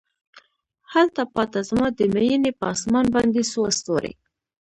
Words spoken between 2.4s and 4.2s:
په اسمان باندې څو ستوري